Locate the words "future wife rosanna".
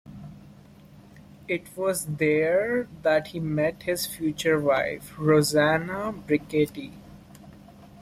4.07-6.11